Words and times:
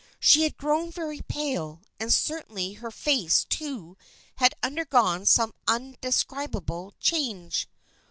She 0.19 0.41
had 0.41 0.57
grown 0.57 0.89
very 0.91 1.21
pale, 1.21 1.83
and 1.99 2.11
certainly 2.11 2.73
her 2.73 2.89
face 2.89 3.43
too 3.45 3.97
had 4.37 4.55
undergone 4.63 5.27
some 5.27 5.53
indescribable 5.69 6.95
change. 6.99 7.69